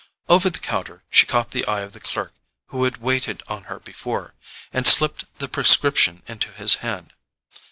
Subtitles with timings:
[0.27, 2.33] Over the counter she caught the eye of the clerk
[2.69, 4.33] who had waited on her before,
[4.73, 7.13] and slipped the prescription into his hand.